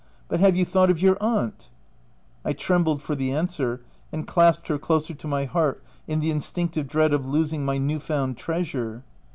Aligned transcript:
—But 0.29 0.39
have 0.39 0.55
you 0.55 0.65
thought 0.65 0.89
of 0.89 0.99
your 0.99 1.15
aunt 1.21 1.69
V 1.69 1.69
I 2.49 2.53
trembled 2.53 3.03
for 3.03 3.13
the 3.13 3.31
answer 3.33 3.81
and 4.11 4.25
clasped 4.25 4.67
her 4.69 4.79
closer 4.79 5.13
to 5.13 5.27
my 5.27 5.45
heart 5.45 5.83
in 6.07 6.21
the 6.21 6.31
instinctive 6.31 6.87
dread 6.87 7.13
of 7.13 7.27
losing 7.27 7.63
my 7.63 7.77
new 7.77 7.99
found 7.99 8.35
treasure. 8.35 9.03